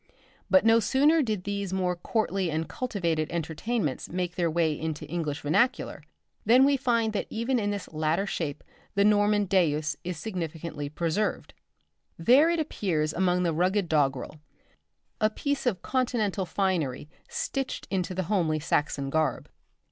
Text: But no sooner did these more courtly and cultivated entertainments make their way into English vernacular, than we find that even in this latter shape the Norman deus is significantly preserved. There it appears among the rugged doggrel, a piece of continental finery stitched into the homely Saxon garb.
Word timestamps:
But 0.49 0.65
no 0.65 0.79
sooner 0.79 1.21
did 1.21 1.43
these 1.43 1.71
more 1.71 1.95
courtly 1.95 2.49
and 2.49 2.67
cultivated 2.67 3.31
entertainments 3.31 4.09
make 4.09 4.33
their 4.33 4.49
way 4.49 4.73
into 4.73 5.05
English 5.05 5.41
vernacular, 5.41 6.01
than 6.43 6.65
we 6.65 6.75
find 6.75 7.13
that 7.13 7.27
even 7.29 7.59
in 7.59 7.69
this 7.69 7.87
latter 7.93 8.25
shape 8.25 8.63
the 8.95 9.05
Norman 9.05 9.45
deus 9.45 9.95
is 10.03 10.17
significantly 10.17 10.89
preserved. 10.89 11.53
There 12.17 12.49
it 12.49 12.59
appears 12.59 13.13
among 13.13 13.43
the 13.43 13.53
rugged 13.53 13.87
doggrel, 13.87 14.39
a 15.19 15.29
piece 15.29 15.67
of 15.67 15.83
continental 15.83 16.47
finery 16.47 17.07
stitched 17.29 17.87
into 17.91 18.15
the 18.15 18.23
homely 18.23 18.59
Saxon 18.59 19.11
garb. 19.11 19.49